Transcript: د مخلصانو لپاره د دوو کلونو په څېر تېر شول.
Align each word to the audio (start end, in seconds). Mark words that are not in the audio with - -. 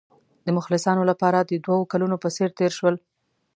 د 0.45 0.47
مخلصانو 0.57 1.03
لپاره 1.11 1.39
د 1.41 1.51
دوو 1.65 1.89
کلونو 1.91 2.15
په 2.23 2.29
څېر 2.35 2.49
تېر 2.59 2.71
شول. 2.77 2.95